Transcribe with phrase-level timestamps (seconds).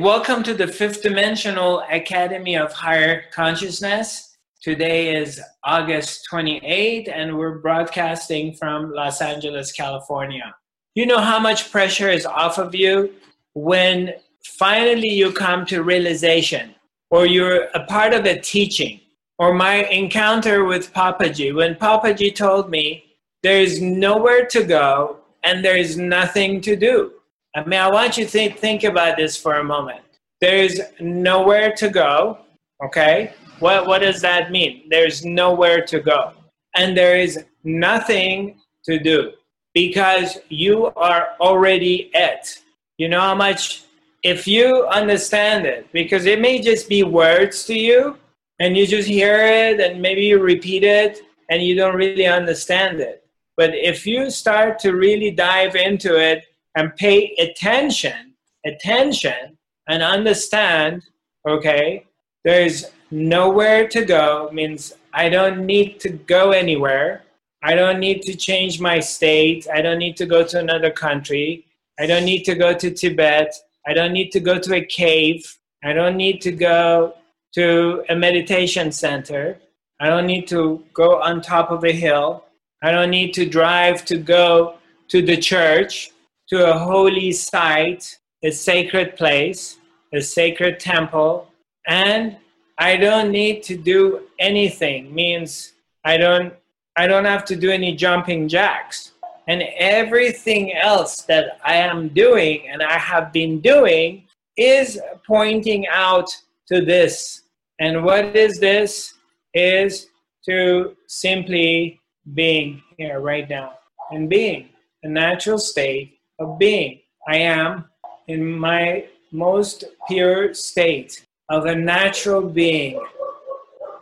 [0.00, 4.34] Welcome to the Fifth Dimensional Academy of Higher Consciousness.
[4.62, 10.54] Today is August 28, and we're broadcasting from Los Angeles, California.
[10.94, 13.12] You know how much pressure is off of you
[13.52, 16.74] when finally you come to realization,
[17.10, 19.00] or you're a part of a teaching,
[19.38, 23.04] or my encounter with Papaji, when Papaji told me
[23.42, 27.19] there is nowhere to go and there is nothing to do.
[27.54, 30.00] I mean, I want you to think, think about this for a moment.
[30.40, 32.38] There's nowhere to go,
[32.84, 33.34] okay?
[33.58, 34.84] What, what does that mean?
[34.88, 36.32] There's nowhere to go.
[36.76, 39.32] And there is nothing to do
[39.74, 42.58] because you are already it.
[42.98, 43.82] You know how much,
[44.22, 48.16] if you understand it, because it may just be words to you
[48.60, 51.20] and you just hear it and maybe you repeat it
[51.50, 53.24] and you don't really understand it.
[53.56, 56.44] But if you start to really dive into it
[56.76, 58.34] and pay attention,
[58.64, 61.02] attention, and understand,
[61.48, 62.04] okay,
[62.44, 67.22] there's nowhere to go means I don't need to go anywhere.
[67.62, 69.66] I don't need to change my state.
[69.72, 71.66] I don't need to go to another country.
[71.98, 73.54] I don't need to go to Tibet.
[73.86, 75.58] I don't need to go to a cave.
[75.84, 77.14] I don't need to go
[77.54, 79.58] to a meditation center.
[79.98, 82.44] I don't need to go on top of a hill.
[82.82, 84.76] I don't need to drive to go
[85.08, 86.12] to the church
[86.50, 89.78] to a holy site, a sacred place,
[90.12, 91.48] a sacred temple,
[91.86, 92.36] and
[92.78, 95.14] I don't need to do anything.
[95.14, 95.72] Means
[96.04, 96.52] I don't
[96.96, 99.12] I don't have to do any jumping jacks.
[99.48, 104.24] And everything else that I am doing and I have been doing
[104.56, 106.28] is pointing out
[106.68, 107.42] to this.
[107.80, 109.14] And what is this?
[109.54, 110.06] Is
[110.46, 112.00] to simply
[112.34, 113.78] being here right now
[114.10, 114.68] and being
[115.02, 117.00] a natural state of being.
[117.28, 117.84] I am
[118.26, 123.00] in my most pure state of a natural being.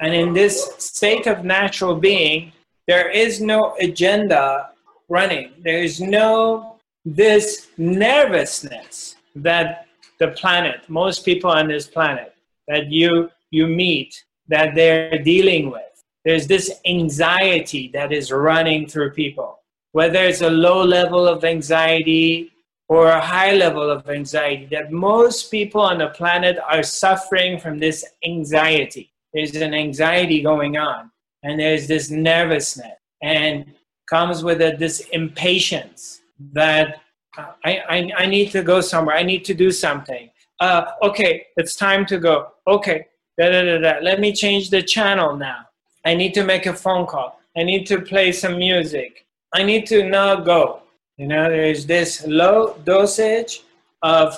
[0.00, 2.52] And in this state of natural being,
[2.86, 4.70] there is no agenda
[5.08, 5.50] running.
[5.62, 9.86] There is no this nervousness that
[10.18, 12.34] the planet, most people on this planet
[12.66, 15.82] that you you meet that they're dealing with.
[16.24, 19.57] There's this anxiety that is running through people
[19.92, 22.52] whether it's a low level of anxiety
[22.88, 27.78] or a high level of anxiety, that most people on the planet are suffering from
[27.78, 29.12] this anxiety.
[29.34, 31.10] There's an anxiety going on,
[31.42, 33.66] and there's this nervousness, and
[34.08, 36.20] comes with a, this impatience
[36.52, 37.00] that
[37.36, 40.30] I, I, I need to go somewhere, I need to do something.
[40.60, 42.48] Uh, okay, it's time to go.
[42.66, 43.06] Okay,
[43.38, 43.98] da, da, da, da.
[44.02, 45.66] let me change the channel now.
[46.04, 47.38] I need to make a phone call.
[47.56, 49.26] I need to play some music.
[49.54, 50.82] I need to not go.
[51.16, 53.62] You know, there's this low dosage
[54.02, 54.34] of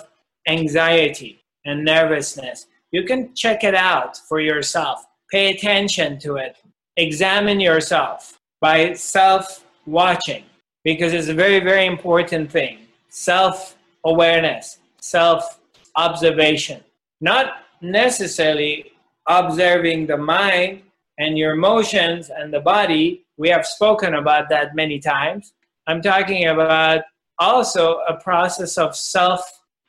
[0.48, 2.66] anxiety and nervousness.
[2.92, 5.04] You can check it out for yourself.
[5.30, 6.56] Pay attention to it.
[6.96, 10.44] Examine yourself by self watching
[10.84, 12.78] because it's a very, very important thing.
[13.08, 15.60] Self awareness, self
[15.96, 16.82] observation.
[17.20, 18.92] Not necessarily
[19.28, 20.82] observing the mind
[21.18, 25.54] and your emotions and the body, we have spoken about that many times.
[25.86, 27.00] I'm talking about
[27.38, 29.40] also a process of self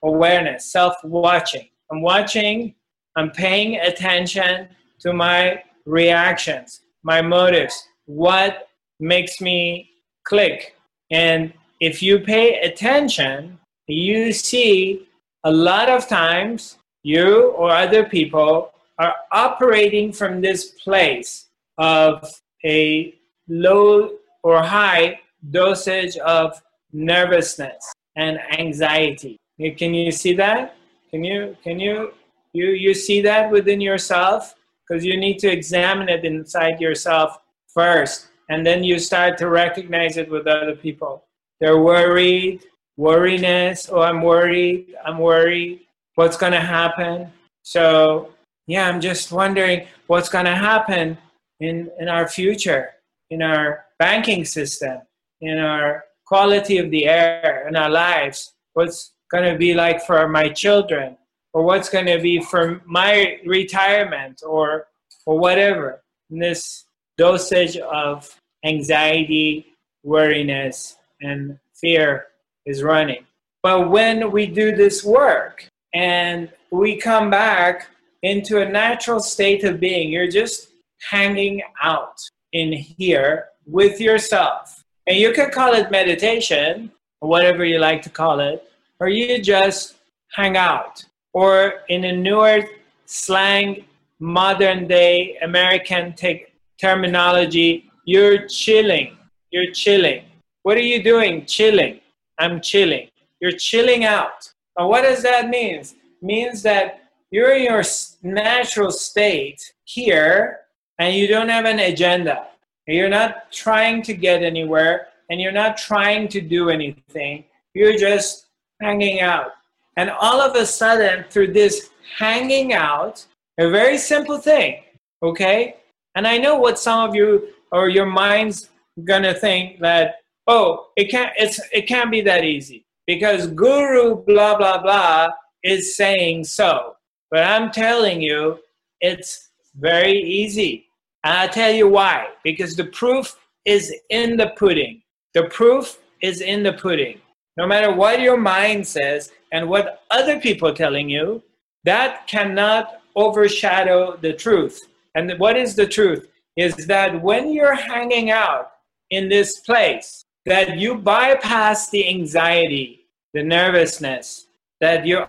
[0.04, 1.68] awareness, self watching.
[1.92, 2.74] I'm watching,
[3.18, 4.70] I'm paying attention
[5.02, 7.76] to my reactions, my motives,
[8.06, 8.70] what
[9.02, 9.90] makes me
[10.24, 10.74] click.
[11.12, 11.52] And
[11.82, 15.10] if you pay attention, you see
[15.44, 21.48] a lot of times you or other people are operating from this place
[21.78, 22.32] of
[22.64, 23.14] a
[23.48, 25.20] low or high
[25.50, 26.62] dosage of
[26.94, 29.38] nervousness and anxiety.
[29.78, 30.76] Can you see that?
[31.10, 32.14] Can you can you
[32.54, 34.56] you you see that within yourself?
[34.88, 37.40] Because you need to examine it inside yourself
[37.74, 41.24] first, and then you start to recognize it with other people.
[41.60, 42.64] They're worried,
[42.98, 43.90] worriness.
[43.92, 44.96] Oh, I'm worried.
[45.06, 45.82] I'm worried.
[46.16, 47.32] What's to happen?
[47.64, 48.34] So
[48.68, 51.18] yeah, I'm just wondering what's to happen
[51.60, 52.94] in in our future
[53.32, 55.02] in our banking system,
[55.40, 60.28] in our quality of the air in our lives, what's going to be like for
[60.28, 61.18] my children,
[61.54, 64.88] or what's going to be for my retirement, or
[65.26, 66.02] or whatever.
[66.30, 66.86] And this
[67.18, 68.34] dosage of
[68.64, 69.66] anxiety,
[70.04, 72.28] worriness, and fear
[72.66, 73.26] is running.
[73.64, 77.88] But when we do this work and we come back
[78.24, 80.70] into a natural state of being, you're just
[81.10, 82.18] hanging out
[82.54, 84.84] in here with yourself.
[85.08, 88.64] And you can call it meditation, or whatever you like to call it,
[89.00, 89.96] or you just
[90.34, 91.04] hang out.
[91.34, 92.62] or in a newer
[93.06, 93.86] slang,
[94.20, 96.46] modern day American te-
[96.80, 99.18] terminology, you're chilling.
[99.50, 100.24] You're chilling.
[100.64, 101.46] What are you doing?
[101.46, 102.02] Chilling.
[102.38, 103.08] I'm chilling.
[103.40, 104.52] You're chilling out.
[104.78, 105.76] And what does that mean?
[105.76, 107.84] It means that you're in your
[108.24, 110.60] natural state here
[111.02, 112.46] and you don't have an agenda.
[112.86, 117.46] You're not trying to get anywhere and you're not trying to do anything.
[117.74, 118.46] You're just
[118.80, 119.54] hanging out.
[119.98, 121.90] And all of a sudden, through this
[122.20, 123.26] hanging out,
[123.58, 124.84] a very simple thing,
[125.24, 125.78] okay?
[126.14, 128.70] And I know what some of you or your mind's
[129.04, 134.56] gonna think that, oh, it can't it's it can't be that easy because guru blah
[134.56, 135.30] blah blah
[135.64, 136.96] is saying so.
[137.32, 138.60] But I'm telling you,
[139.00, 140.91] it's very easy.
[141.24, 142.30] And I'll tell you why.
[142.44, 145.02] Because the proof is in the pudding.
[145.34, 147.20] The proof is in the pudding.
[147.58, 151.44] No matter what your mind says and what other people are telling you,
[151.84, 154.82] that cannot overshadow the truth.
[155.16, 156.28] And what is the truth?
[156.56, 158.72] Is that when you're hanging out
[159.10, 164.48] in this place, that you bypass the anxiety, the nervousness,
[164.80, 165.28] that you're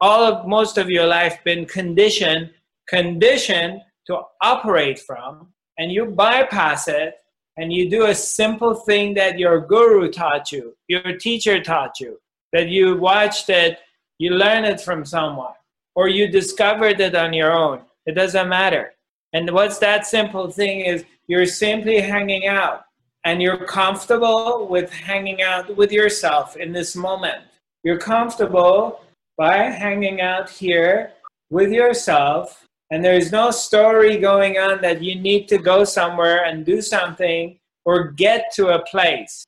[0.00, 2.50] all of most of your life been conditioned
[2.88, 5.48] conditioned to operate from
[5.78, 7.14] and you bypass it
[7.56, 12.20] and you do a simple thing that your guru taught you your teacher taught you
[12.52, 13.78] that you watched it
[14.18, 15.54] you learned it from someone
[15.94, 17.80] or you discovered it on your own.
[18.06, 18.94] It doesn't matter.
[19.32, 22.84] And what's that simple thing is you're simply hanging out
[23.24, 27.42] and you're comfortable with hanging out with yourself in this moment.
[27.84, 29.00] You're comfortable
[29.36, 31.12] by hanging out here
[31.50, 36.64] with yourself and there's no story going on that you need to go somewhere and
[36.64, 39.44] do something or get to a place.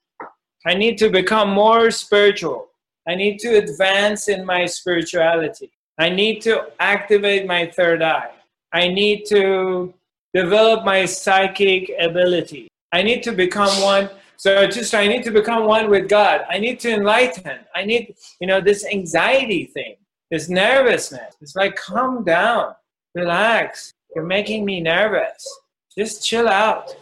[0.64, 2.68] I need to become more spiritual.
[3.08, 5.72] I need to advance in my spirituality.
[5.98, 8.30] I need to activate my third eye.
[8.72, 9.92] I need to
[10.32, 12.68] develop my psychic ability.
[12.92, 14.08] I need to become one
[14.42, 16.40] so just I need to become one with God.
[16.50, 17.60] I need to enlighten.
[17.76, 19.94] I need, you know, this anxiety thing,
[20.32, 21.36] this nervousness.
[21.40, 22.74] It's like calm down,
[23.14, 23.92] relax.
[24.14, 25.46] You're making me nervous.
[25.96, 26.94] Just chill out.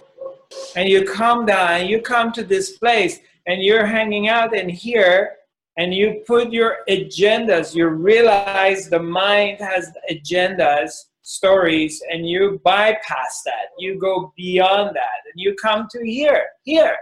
[0.76, 4.68] And you come down and you come to this place and you're hanging out in
[4.68, 5.36] here
[5.76, 10.90] and you put your agendas, you realize the mind has agendas,
[11.22, 13.68] stories, and you bypass that.
[13.78, 16.96] You go beyond that and you come to here, here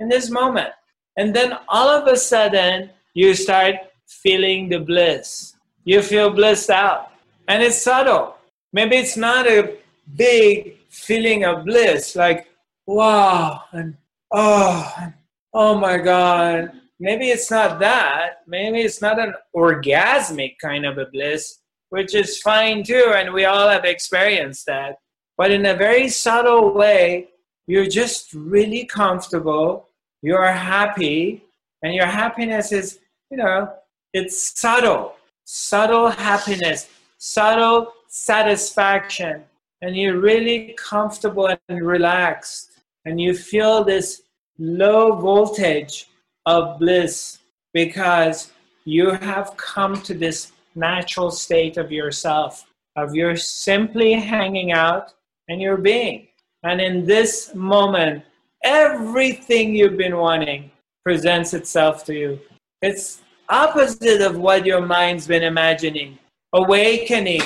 [0.00, 0.70] in this moment.
[1.18, 3.74] And then all of a sudden, you start
[4.06, 5.54] feeling the bliss.
[5.84, 7.10] You feel blissed out.
[7.48, 8.36] And it's subtle.
[8.72, 9.76] Maybe it's not a
[10.16, 12.48] big feeling of bliss, like,
[12.86, 13.96] wow, and
[14.30, 15.14] oh, and,
[15.52, 16.72] oh my God.
[17.00, 18.42] Maybe it's not that.
[18.46, 21.58] Maybe it's not an orgasmic kind of a bliss,
[21.90, 24.96] which is fine too, and we all have experienced that.
[25.36, 27.28] But in a very subtle way,
[27.66, 29.88] you're just really comfortable
[30.22, 31.42] you are happy,
[31.82, 33.72] and your happiness is, you know,
[34.12, 39.42] it's subtle, subtle happiness, subtle satisfaction,
[39.80, 42.72] and you're really comfortable and relaxed,
[43.06, 44.22] and you feel this
[44.58, 46.08] low voltage
[46.44, 47.38] of bliss
[47.72, 48.52] because
[48.84, 52.66] you have come to this natural state of yourself,
[52.96, 55.14] of you're simply hanging out
[55.48, 56.28] and you're being.
[56.64, 58.24] And in this moment,
[58.62, 60.70] everything you've been wanting
[61.02, 62.40] presents itself to you.
[62.82, 66.18] It's opposite of what your mind's been imagining.
[66.52, 67.42] Awakening,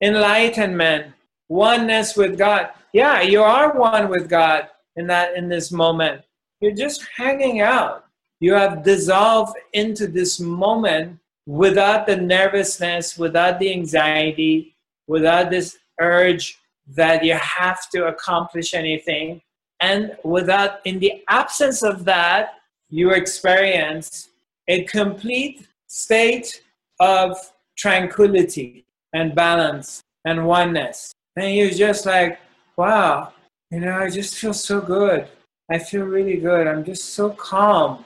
[0.00, 1.12] enlightenment,
[1.48, 2.70] oneness with God.
[2.92, 6.22] Yeah, you are one with God in that in this moment.
[6.60, 8.04] You're just hanging out.
[8.40, 16.58] You have dissolved into this moment without the nervousness, without the anxiety, without this urge
[16.88, 19.40] that you have to accomplish anything
[19.82, 22.54] and without, in the absence of that,
[22.88, 24.28] you experience
[24.68, 26.62] a complete state
[27.00, 27.36] of
[27.76, 31.12] tranquility and balance and oneness.
[31.36, 32.38] And you're just like,
[32.76, 33.32] wow,
[33.70, 35.28] you know, I just feel so good.
[35.70, 36.66] I feel really good.
[36.66, 38.04] I'm just so calm.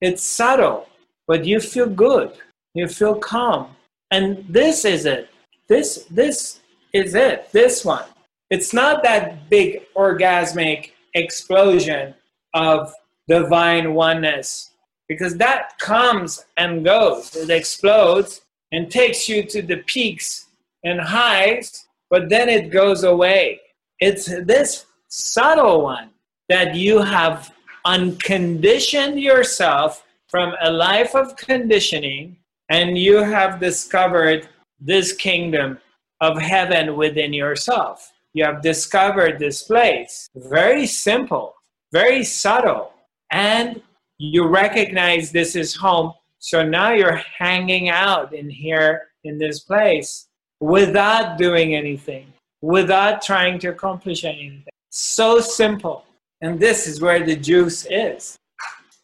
[0.00, 0.88] It's subtle,
[1.26, 2.32] but you feel good.
[2.74, 3.74] You feel calm.
[4.10, 5.28] And this is it.
[5.68, 6.60] This this
[6.92, 7.50] is it.
[7.52, 8.04] This one
[8.50, 12.14] it's not that big orgasmic explosion
[12.52, 12.92] of
[13.28, 14.72] divine oneness
[15.08, 17.34] because that comes and goes.
[17.36, 20.46] It explodes and takes you to the peaks
[20.84, 23.60] and highs, but then it goes away.
[23.98, 26.10] It's this subtle one
[26.48, 27.52] that you have
[27.84, 32.36] unconditioned yourself from a life of conditioning
[32.70, 34.48] and you have discovered
[34.80, 35.78] this kingdom
[36.20, 38.12] of heaven within yourself.
[38.32, 40.28] You have discovered this place.
[40.36, 41.54] Very simple,
[41.92, 42.92] very subtle.
[43.32, 43.82] And
[44.18, 46.12] you recognize this is home.
[46.40, 50.26] So now you're hanging out in here in this place
[50.58, 52.32] without doing anything,
[52.62, 54.64] without trying to accomplish anything.
[54.90, 56.04] So simple.
[56.40, 58.38] And this is where the juice is.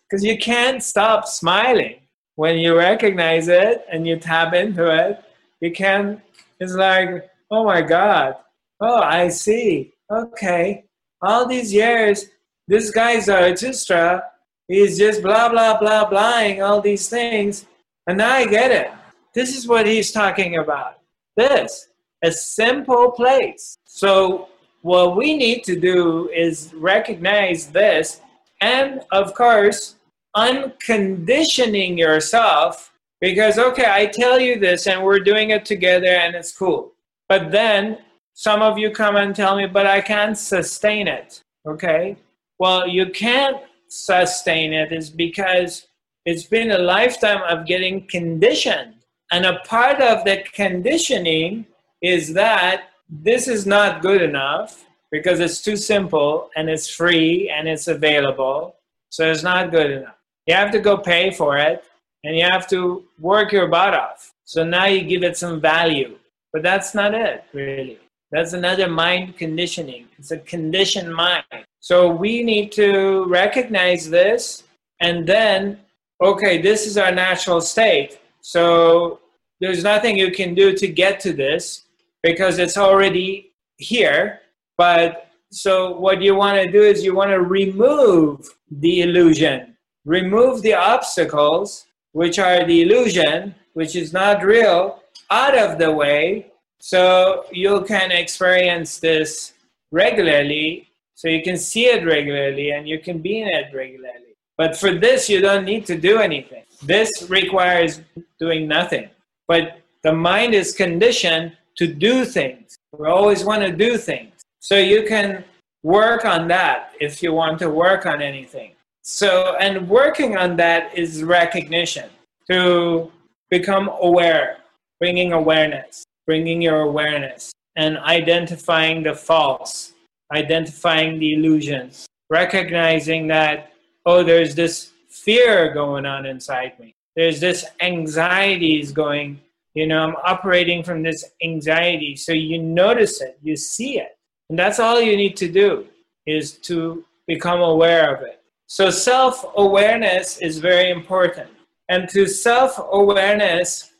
[0.08, 1.96] Because you can't stop smiling
[2.36, 5.22] when you recognize it and you tap into it.
[5.60, 6.22] You can,
[6.58, 8.36] it's like, oh my God,
[8.80, 9.92] oh, I see.
[10.10, 10.84] Okay.
[11.20, 12.26] All these years,
[12.66, 14.22] this guy Zarathustra
[14.68, 17.66] He's just blah, blah, blah, blahing all these things.
[18.06, 18.90] And now I get it.
[19.34, 20.98] This is what he's talking about.
[21.36, 21.88] This,
[22.22, 23.78] a simple place.
[23.84, 24.48] So,
[24.82, 28.20] what we need to do is recognize this
[28.60, 29.96] and, of course,
[30.36, 36.56] unconditioning yourself because, okay, I tell you this and we're doing it together and it's
[36.56, 36.92] cool.
[37.28, 37.98] But then
[38.34, 41.42] some of you come and tell me, but I can't sustain it.
[41.66, 42.16] Okay?
[42.58, 43.56] Well, you can't
[43.88, 45.86] sustain it is because
[46.24, 48.94] it's been a lifetime of getting conditioned.
[49.32, 51.66] And a part of the conditioning
[52.02, 57.68] is that this is not good enough because it's too simple and it's free and
[57.68, 58.76] it's available.
[59.10, 60.16] So it's not good enough.
[60.46, 61.84] You have to go pay for it
[62.24, 64.32] and you have to work your butt off.
[64.44, 66.18] So now you give it some value.
[66.52, 67.98] But that's not it, really.
[68.32, 70.08] That's another mind conditioning.
[70.18, 71.44] It's a conditioned mind.
[71.80, 74.64] So we need to recognize this
[75.00, 75.78] and then,
[76.20, 78.18] okay, this is our natural state.
[78.40, 79.20] So
[79.60, 81.84] there's nothing you can do to get to this
[82.22, 84.40] because it's already here.
[84.76, 90.62] But so what you want to do is you want to remove the illusion, remove
[90.62, 97.46] the obstacles, which are the illusion, which is not real, out of the way so
[97.52, 99.54] you can experience this
[99.90, 104.34] regularly, so you can see it regularly and you can be in it regularly.
[104.56, 106.64] But for this, you don't need to do anything.
[106.82, 108.00] This requires
[108.38, 109.08] doing nothing.
[109.48, 112.76] But the mind is conditioned to do things.
[112.96, 114.32] We always want to do things.
[114.60, 115.44] So you can
[115.82, 118.72] work on that if you want to work on anything.
[119.02, 122.10] So, and working on that is recognition
[122.50, 123.12] to
[123.50, 124.58] become aware,
[124.98, 129.92] bringing awareness bringing your awareness and identifying the false,
[130.32, 133.72] identifying the illusions, recognizing that,
[134.04, 136.94] oh, there's this fear going on inside me.
[137.14, 139.40] There's this anxiety is going,
[139.74, 142.16] you know, I'm operating from this anxiety.
[142.16, 144.16] So you notice it, you see it.
[144.50, 145.86] And that's all you need to do
[146.26, 148.40] is to become aware of it.
[148.66, 151.50] So self awareness is very important.
[151.88, 153.92] And to self awareness,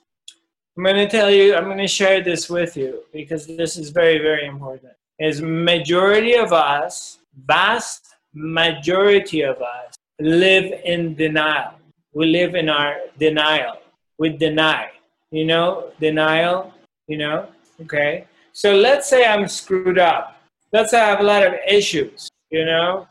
[0.76, 3.88] I'm going to tell you, I'm going to share this with you because this is
[3.88, 4.92] very, very important.
[5.18, 11.73] Is majority of us, vast majority of us, live in denial.
[12.12, 13.78] We live in our denial.
[14.18, 14.90] We deny.
[15.30, 16.75] You know, denial,
[17.09, 17.49] you know,
[17.80, 18.26] okay?
[18.52, 20.37] So let's say I'm screwed up.
[20.73, 23.09] Let's say I have a lot of issues, you know?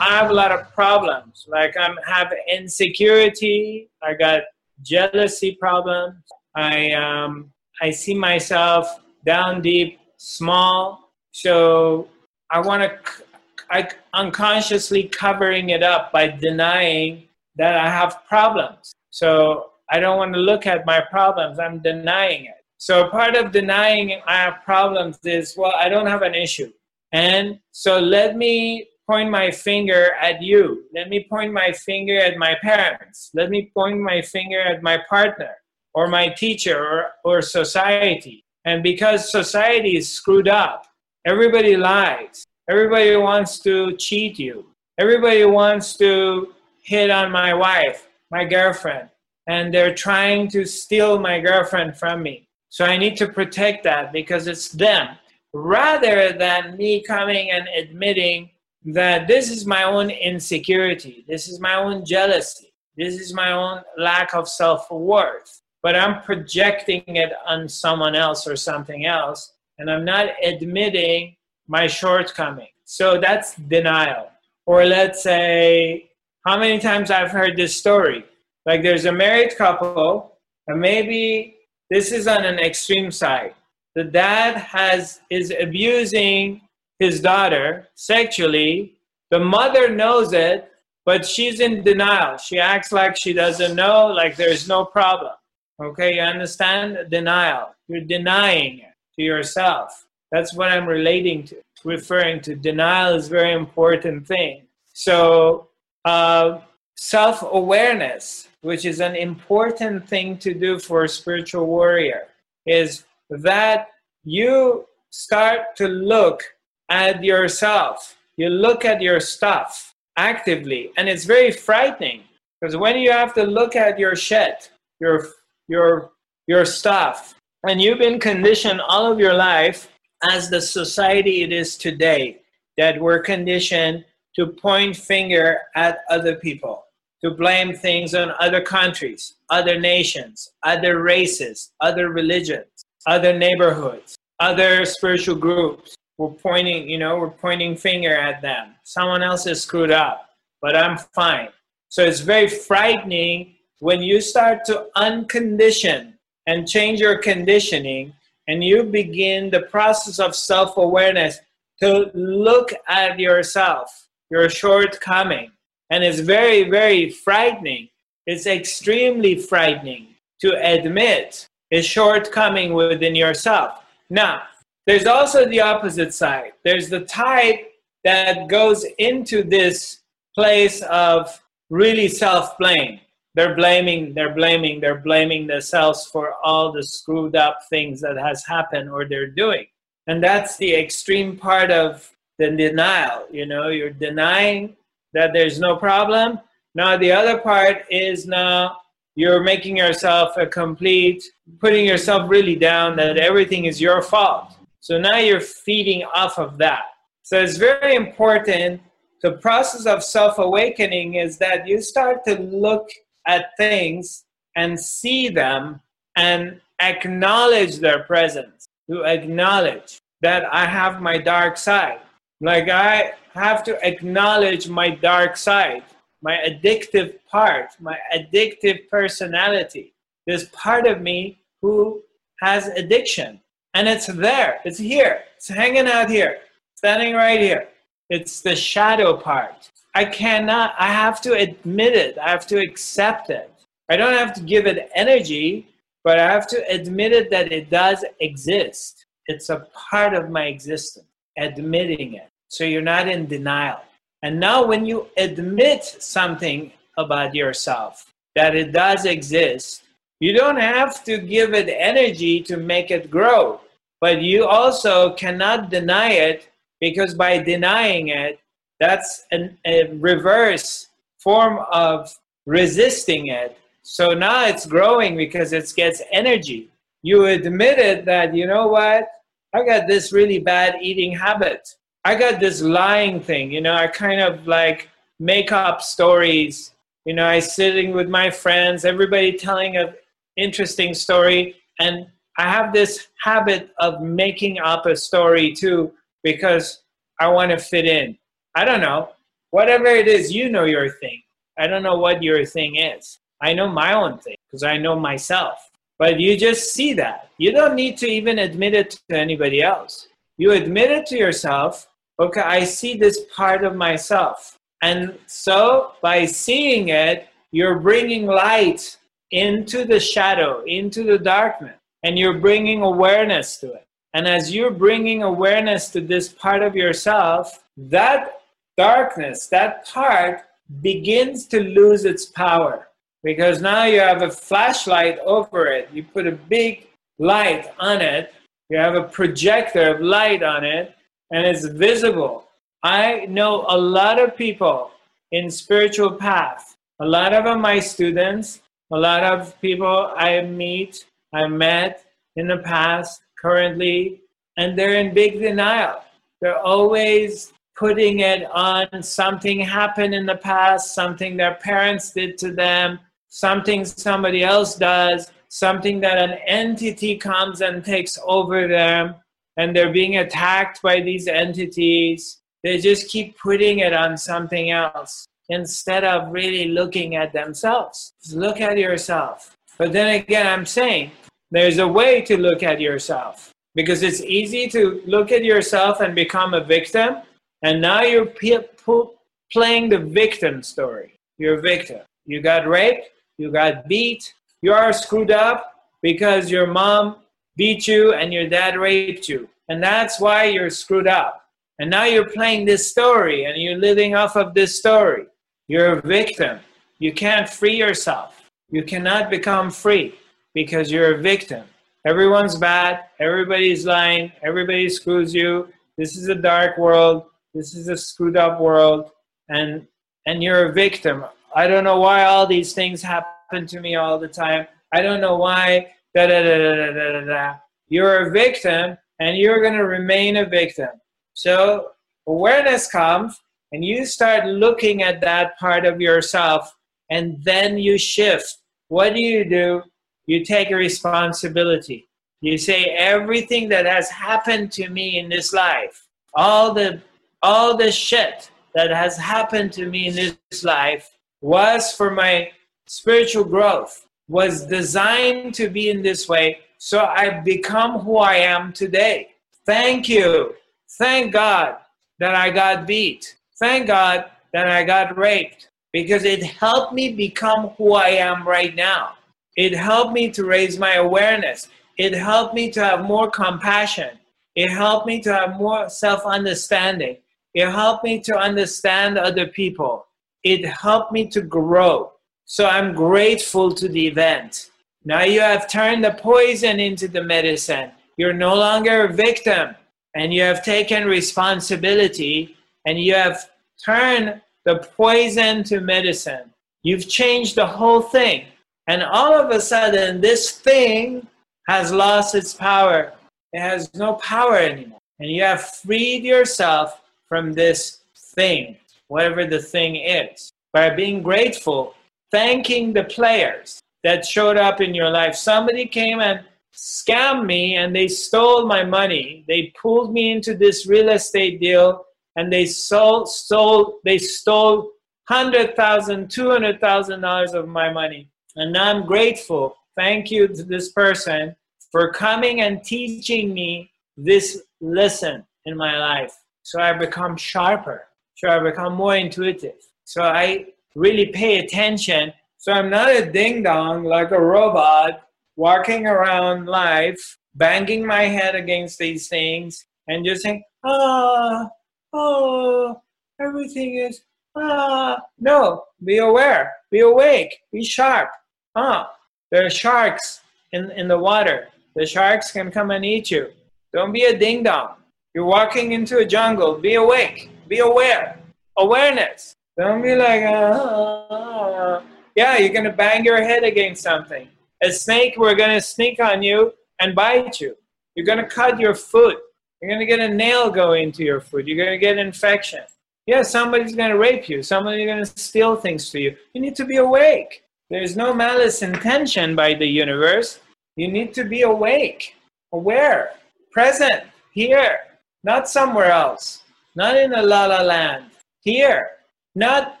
[0.00, 1.46] I have a lot of problems.
[1.48, 4.42] Like I'm have insecurity, I got
[4.82, 6.16] jealousy problems,
[6.54, 11.10] I um, I see myself down deep, small.
[11.32, 12.08] So
[12.50, 13.24] I want to,
[13.70, 18.92] I unconsciously covering it up by denying that I have problems.
[19.10, 21.58] So I don't want to look at my problems.
[21.58, 22.56] I'm denying it.
[22.78, 26.72] So part of denying I have problems is well, I don't have an issue.
[27.12, 30.84] And so let me point my finger at you.
[30.94, 33.30] Let me point my finger at my parents.
[33.34, 35.50] Let me point my finger at my partner
[35.94, 38.44] or my teacher or, or society.
[38.64, 40.86] And because society is screwed up,
[41.26, 42.44] everybody lies.
[42.68, 44.66] Everybody wants to cheat you.
[44.98, 49.08] Everybody wants to hit on my wife, my girlfriend,
[49.48, 52.48] and they're trying to steal my girlfriend from me.
[52.68, 55.16] So I need to protect that because it's them.
[55.52, 58.50] Rather than me coming and admitting
[58.84, 63.82] that this is my own insecurity, this is my own jealousy, this is my own
[63.98, 69.90] lack of self worth but I'm projecting it on someone else or something else, and
[69.90, 71.36] I'm not admitting
[71.66, 72.68] my shortcoming.
[72.84, 74.30] So that's denial.
[74.66, 76.10] Or let's say,
[76.46, 78.24] how many times I've heard this story?
[78.64, 81.56] Like there's a married couple, and maybe
[81.90, 83.54] this is on an extreme side.
[83.94, 86.62] The dad has is abusing
[86.98, 88.94] his daughter sexually.
[89.30, 90.70] The mother knows it,
[91.04, 92.38] but she's in denial.
[92.38, 95.32] She acts like she doesn't know, like there's no problem.
[95.80, 97.10] Okay, you understand?
[97.10, 97.74] Denial.
[97.88, 98.82] You're denying
[99.16, 100.06] to yourself.
[100.30, 102.54] That's what I'm relating to, referring to.
[102.54, 104.62] Denial is very important thing.
[104.94, 105.68] So,
[106.04, 106.60] uh,
[106.96, 112.28] self awareness, which is an important thing to do for a spiritual warrior,
[112.66, 113.88] is that
[114.24, 116.42] you start to look
[116.88, 118.16] at yourself.
[118.36, 122.22] You look at your stuff actively, and it's very frightening
[122.60, 125.26] because when you have to look at your shit, your
[125.72, 126.12] your
[126.46, 127.34] your stuff,
[127.68, 129.88] and you've been conditioned all of your life
[130.22, 132.40] as the society it is today,
[132.76, 134.04] that we're conditioned
[134.36, 136.84] to point finger at other people,
[137.22, 142.70] to blame things on other countries, other nations, other races, other religions,
[143.06, 145.94] other neighborhoods, other spiritual groups.
[146.18, 148.74] We're pointing, you know, we're pointing finger at them.
[148.84, 151.48] Someone else is screwed up, but I'm fine.
[151.88, 156.12] So it's very frightening when you start to uncondition
[156.46, 158.12] and change your conditioning
[158.46, 161.40] and you begin the process of self awareness
[161.80, 165.50] to look at yourself, your shortcoming.
[165.90, 167.88] And it's very, very frightening.
[168.24, 173.80] It's extremely frightening to admit a shortcoming within yourself.
[174.08, 174.42] Now,
[174.86, 176.52] there's also the opposite side.
[176.64, 177.72] There's the type
[178.04, 180.02] that goes into this
[180.36, 183.00] place of really self blame.
[183.34, 188.44] They're blaming, they're blaming, they're blaming themselves for all the screwed up things that has
[188.44, 189.66] happened or they're doing.
[190.06, 193.26] And that's the extreme part of the denial.
[193.30, 194.76] You know, you're denying
[195.14, 196.40] that there's no problem.
[196.74, 198.78] Now the other part is now
[199.14, 201.22] you're making yourself a complete,
[201.60, 204.54] putting yourself really down that everything is your fault.
[204.80, 206.84] So now you're feeding off of that.
[207.22, 208.80] So it's very important.
[209.22, 212.88] The process of self awakening is that you start to look
[213.26, 214.24] at things
[214.56, 215.80] and see them
[216.16, 222.00] and acknowledge their presence, to acknowledge that I have my dark side.
[222.40, 225.84] Like I have to acknowledge my dark side
[226.22, 229.92] my addictive part, my addictive personality.
[230.26, 232.02] There's part of me who
[232.40, 233.40] has addiction.
[233.74, 236.38] And it's there, it's here, it's hanging out here,
[236.76, 237.68] standing right here.
[238.10, 239.70] It's the shadow part.
[239.94, 243.52] I cannot, I have to admit it, I have to accept it.
[243.90, 245.68] I don't have to give it energy,
[246.02, 249.04] but I have to admit it that it does exist.
[249.26, 251.06] It's a part of my existence,
[251.38, 252.28] admitting it.
[252.48, 253.80] So you're not in denial.
[254.22, 259.82] And now, when you admit something about yourself, that it does exist,
[260.20, 263.60] you don't have to give it energy to make it grow.
[264.00, 266.48] But you also cannot deny it
[266.80, 268.38] because by denying it,
[268.82, 272.12] that's an, a reverse form of
[272.46, 273.56] resisting it.
[273.82, 276.70] So now it's growing because it gets energy.
[277.02, 279.06] You admitted that, you know what,
[279.54, 281.76] I got this really bad eating habit.
[282.04, 284.88] I got this lying thing, you know, I kind of like
[285.20, 286.72] make up stories.
[287.04, 289.94] You know, I sitting with my friends, everybody telling an
[290.36, 292.06] interesting story, and
[292.38, 295.92] I have this habit of making up a story too
[296.24, 296.82] because
[297.20, 298.18] I want to fit in.
[298.54, 299.10] I don't know.
[299.50, 301.22] Whatever it is, you know your thing.
[301.58, 303.18] I don't know what your thing is.
[303.40, 305.70] I know my own thing because I know myself.
[305.98, 307.30] But you just see that.
[307.38, 310.08] You don't need to even admit it to anybody else.
[310.38, 311.88] You admit it to yourself
[312.20, 314.58] okay, I see this part of myself.
[314.82, 318.96] And so by seeing it, you're bringing light
[319.30, 323.86] into the shadow, into the darkness, and you're bringing awareness to it.
[324.14, 328.41] And as you're bringing awareness to this part of yourself, that
[328.76, 330.42] darkness, that part
[330.80, 332.88] begins to lose its power
[333.22, 335.88] because now you have a flashlight over it.
[335.92, 338.32] You put a big light on it,
[338.68, 340.94] you have a projector of light on it,
[341.30, 342.48] and it's visible.
[342.82, 344.90] I know a lot of people
[345.30, 346.76] in spiritual path.
[347.00, 348.60] A lot of my students,
[348.92, 352.04] a lot of people I meet, I met
[352.36, 354.20] in the past, currently,
[354.56, 356.02] and they're in big denial.
[356.40, 357.52] They're always
[357.82, 363.84] putting it on something happened in the past, something their parents did to them, something
[363.84, 369.16] somebody else does, something that an entity comes and takes over them
[369.56, 372.40] and they're being attacked by these entities.
[372.62, 378.14] They just keep putting it on something else instead of really looking at themselves.
[378.22, 379.56] Just look at yourself.
[379.76, 381.10] But then again, I'm saying
[381.50, 386.14] there's a way to look at yourself because it's easy to look at yourself and
[386.14, 387.16] become a victim.
[387.62, 389.10] And now you're p- p-
[389.52, 391.18] playing the victim story.
[391.38, 392.00] You're a victim.
[392.26, 397.16] You got raped, you got beat, You are screwed up because your mom
[397.56, 399.48] beat you and your dad raped you.
[399.68, 401.48] And that's why you're screwed up.
[401.78, 405.26] And now you're playing this story and you're living off of this story.
[405.66, 406.60] You're a victim.
[406.98, 408.40] You can't free yourself.
[408.70, 410.14] You cannot become free
[410.54, 411.64] because you're a victim.
[412.06, 413.04] Everyone's bad.
[413.18, 414.30] Everybody's lying.
[414.42, 415.68] Everybody screws you.
[415.98, 417.24] This is a dark world.
[417.54, 419.10] This is a screwed up world.
[419.48, 419.86] And,
[420.26, 421.24] and you're a victim.
[421.54, 424.66] I don't know why all these things happen to me all the time.
[424.92, 425.92] I don't know why.
[426.14, 427.54] Da, da, da, da, da, da, da.
[427.88, 430.88] You're a victim and you're going to remain a victim.
[431.34, 431.92] So
[432.26, 433.38] awareness comes
[433.72, 436.74] and you start looking at that part of yourself
[437.10, 438.58] and then you shift.
[438.88, 439.82] What do you do?
[440.26, 442.08] You take responsibility.
[442.40, 447.00] You say everything that has happened to me in this life, all the
[447.42, 452.50] all the shit that has happened to me in this life was for my
[452.86, 458.72] spiritual growth, was designed to be in this way, so I've become who I am
[458.72, 459.30] today.
[459.66, 460.54] Thank you.
[460.98, 461.76] Thank God
[462.18, 463.36] that I got beat.
[463.58, 468.74] Thank God that I got raped because it helped me become who I am right
[468.74, 469.14] now.
[469.56, 471.68] It helped me to raise my awareness.
[471.98, 474.18] It helped me to have more compassion.
[474.54, 477.18] It helped me to have more self understanding.
[477.54, 480.06] It helped me to understand other people.
[480.42, 482.12] It helped me to grow.
[482.44, 484.70] So I'm grateful to the event.
[485.04, 487.90] Now you have turned the poison into the medicine.
[488.16, 489.74] You're no longer a victim
[490.14, 493.50] and you have taken responsibility and you have
[493.84, 496.52] turned the poison to medicine.
[496.82, 498.46] You've changed the whole thing.
[498.86, 501.26] And all of a sudden, this thing
[501.68, 503.12] has lost its power.
[503.52, 505.00] It has no power anymore.
[505.20, 507.00] And you have freed yourself
[507.32, 508.02] from this
[508.36, 508.76] thing,
[509.08, 511.94] whatever the thing is, by being grateful,
[512.30, 515.34] thanking the players that showed up in your life.
[515.34, 516.44] Somebody came and
[516.76, 519.46] scammed me and they stole my money.
[519.48, 522.04] They pulled me into this real estate deal
[522.36, 524.90] and they sold, stole, they stole
[525.30, 528.28] $100,000, $200,000 of my money.
[528.56, 529.78] And I'm grateful.
[529.96, 531.56] Thank you to this person
[531.90, 536.34] for coming and teaching me this lesson in my life.
[536.62, 538.06] So I become sharper.
[538.36, 539.74] So I become more intuitive.
[540.04, 542.32] So I really pay attention.
[542.58, 545.22] So I'm not a ding dong like a robot
[545.56, 551.68] walking around life, banging my head against these things and just saying, ah,
[552.12, 553.00] oh,
[553.40, 554.22] everything is,
[554.56, 555.18] ah.
[555.38, 558.30] No, be aware, be awake, be sharp.
[558.74, 559.12] Ah,
[559.50, 560.40] there are sharks
[560.72, 561.68] in, in the water.
[561.94, 563.50] The sharks can come and eat you.
[563.92, 564.94] Don't be a ding dong.
[565.34, 566.76] You're walking into a jungle.
[566.76, 567.50] Be awake.
[567.68, 568.38] Be aware.
[568.78, 569.56] Awareness.
[569.78, 572.02] Don't be like, ah.
[572.34, 574.46] yeah, you're going to bang your head against something.
[574.82, 577.76] A snake, we're going to sneak on you and bite you.
[578.14, 579.38] You're going to cut your foot.
[579.80, 581.66] You're going to get a nail go into your foot.
[581.66, 582.80] You're going to get infection.
[583.26, 584.62] Yeah, somebody's going to rape you.
[584.62, 586.36] Somebody's going to steal things from you.
[586.52, 587.64] You need to be awake.
[587.88, 590.60] There's no malice intention by the universe.
[590.96, 592.34] You need to be awake,
[592.72, 593.32] aware,
[593.70, 594.98] present, here,
[595.44, 596.62] not somewhere else,
[596.94, 598.26] not in a la la land,
[598.60, 599.10] here,
[599.54, 600.00] not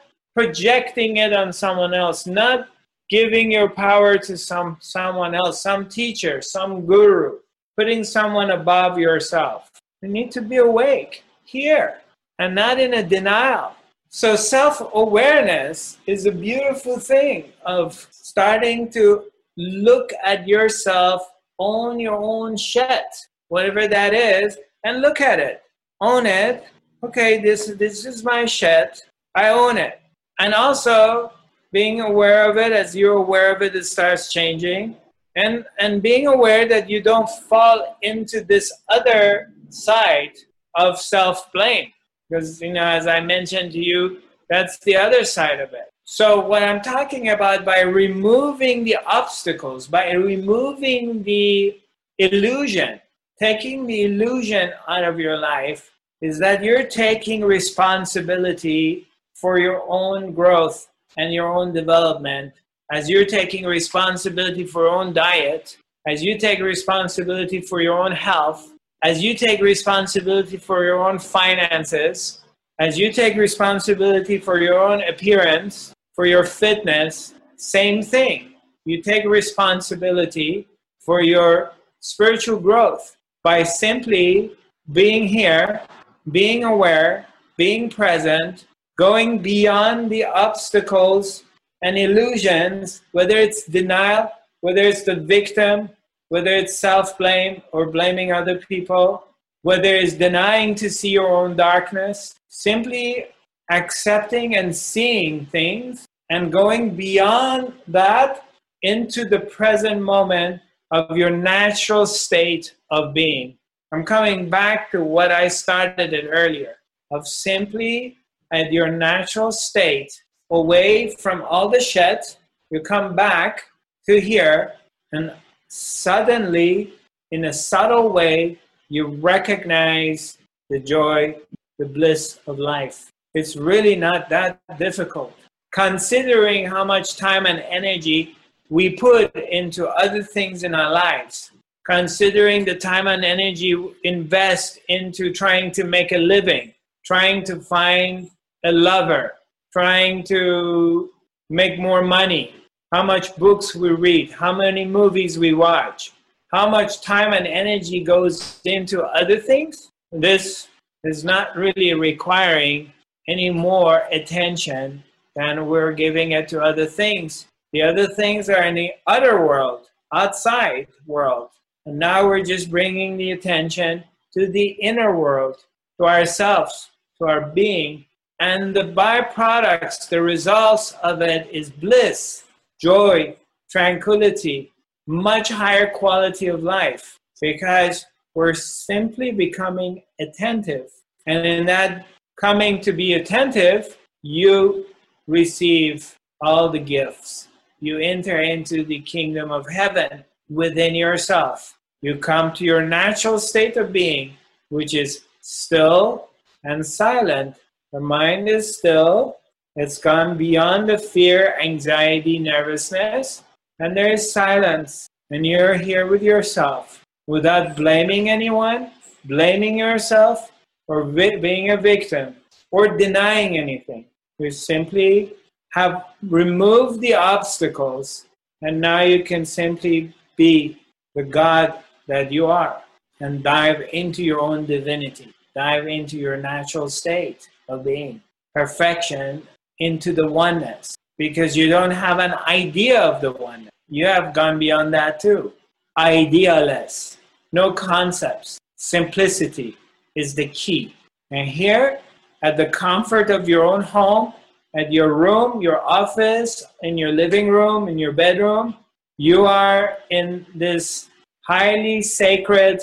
[0.34, 2.68] projecting it on someone else, not
[3.08, 7.38] giving your power to some someone else, some teacher, some guru,
[7.76, 9.70] putting someone above yourself.
[10.00, 11.24] You need to be awake.
[11.44, 11.98] Here.
[12.38, 13.74] And not in a denial.
[14.08, 19.24] So self awareness is a beautiful thing of starting to
[19.56, 23.04] look at yourself, own your own shit,
[23.48, 25.62] whatever that is, and look at it.
[26.00, 26.64] Own it.
[27.04, 29.02] Okay, this this is my shit.
[29.34, 30.00] I own it.
[30.38, 31.32] And also
[31.72, 34.96] being aware of it as you're aware of it, it starts changing.
[35.36, 40.36] And and being aware that you don't fall into this other side
[40.74, 41.92] of self-blame
[42.28, 44.18] because you know as i mentioned to you
[44.48, 49.86] that's the other side of it so what i'm talking about by removing the obstacles
[49.86, 51.78] by removing the
[52.18, 53.00] illusion
[53.42, 60.32] taking the illusion out of your life is that you're taking responsibility for your own
[60.32, 62.52] growth and your own development
[62.92, 65.76] as you're taking responsibility for your own diet
[66.06, 71.18] as you take responsibility for your own health as you take responsibility for your own
[71.18, 72.40] finances,
[72.78, 78.54] as you take responsibility for your own appearance, for your fitness, same thing.
[78.84, 80.68] You take responsibility
[81.00, 84.52] for your spiritual growth by simply
[84.92, 85.82] being here,
[86.30, 87.26] being aware,
[87.56, 88.66] being present,
[88.98, 91.44] going beyond the obstacles
[91.82, 95.88] and illusions, whether it's denial, whether it's the victim,
[96.28, 99.24] whether it's self blame or blaming other people,
[99.62, 103.26] whether it's denying to see your own darkness, simply
[103.70, 108.44] accepting and seeing things and going beyond that
[108.82, 110.60] into the present moment
[110.92, 113.56] of your natural state of being.
[113.92, 116.76] I'm coming back to what I started it earlier
[117.10, 118.18] of simply
[118.52, 120.12] at your natural state,
[120.50, 122.36] away from all the shit,
[122.70, 123.64] you come back
[124.06, 124.74] to here,
[125.12, 125.32] and
[125.68, 126.92] suddenly,
[127.30, 128.58] in a subtle way,
[128.90, 130.36] you recognize
[130.68, 131.34] the joy,
[131.78, 133.10] the bliss of life.
[133.34, 135.34] It's really not that difficult.
[135.72, 138.36] Considering how much time and energy
[138.68, 141.50] we put into other things in our lives,
[141.84, 146.72] considering the time and energy invest into trying to make a living,
[147.04, 148.30] trying to find
[148.64, 149.32] a lover,
[149.72, 151.10] trying to
[151.50, 152.54] make more money,
[152.92, 156.12] how much books we read, how many movies we watch,
[156.52, 160.68] how much time and energy goes into other things, this
[161.04, 162.92] is not really requiring
[163.28, 165.02] any more attention
[165.34, 167.46] than we're giving it to other things.
[167.72, 171.48] The other things are in the other world, outside world.
[171.86, 174.04] And now we're just bringing the attention
[174.34, 175.56] to the inner world,
[175.98, 178.04] to ourselves, to our being.
[178.40, 182.44] And the byproducts, the results of it is bliss,
[182.80, 183.36] joy,
[183.70, 184.70] tranquility,
[185.06, 188.04] much higher quality of life because
[188.34, 190.90] we're simply becoming attentive.
[191.26, 192.06] And in that
[192.38, 194.86] coming to be attentive, you
[195.26, 197.48] receive all the gifts.
[197.82, 201.76] You enter into the kingdom of heaven within yourself.
[202.00, 204.34] You come to your natural state of being,
[204.68, 206.28] which is still
[206.62, 207.56] and silent.
[207.92, 209.38] The mind is still,
[209.74, 213.42] it's gone beyond the fear, anxiety, nervousness,
[213.80, 215.08] and there is silence.
[215.32, 218.92] And you're here with yourself without blaming anyone,
[219.24, 220.52] blaming yourself,
[220.86, 222.36] or vi- being a victim,
[222.70, 224.04] or denying anything.
[224.38, 225.34] You simply
[225.72, 228.26] have removed the obstacles,
[228.60, 230.80] and now you can simply be
[231.14, 232.82] the God that you are
[233.20, 238.22] and dive into your own divinity, dive into your natural state of being.
[238.54, 239.46] Perfection
[239.78, 243.70] into the oneness because you don't have an idea of the oneness.
[243.88, 245.52] You have gone beyond that too.
[245.98, 247.18] Idealess,
[247.52, 248.58] no concepts.
[248.76, 249.76] Simplicity
[250.16, 250.94] is the key.
[251.30, 252.00] And here,
[252.42, 254.34] at the comfort of your own home,
[254.74, 258.76] at your room, your office, in your living room, in your bedroom,
[259.18, 261.08] you are in this
[261.46, 262.80] highly sacred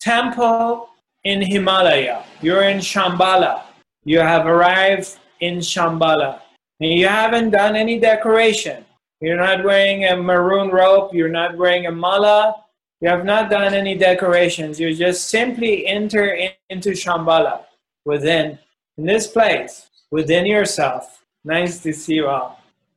[0.00, 0.88] temple
[1.24, 2.24] in Himalaya.
[2.40, 3.62] You're in Shambhala.
[4.04, 6.40] You have arrived in Shambhala.
[6.80, 8.84] And you haven't done any decoration.
[9.20, 11.14] You're not wearing a maroon robe.
[11.14, 12.56] You're not wearing a mala.
[13.00, 14.80] You have not done any decorations.
[14.80, 17.64] You just simply enter in, into Shambhala
[18.04, 18.58] within,
[18.96, 21.21] in this place, within yourself.
[21.44, 22.61] Nice to see you all.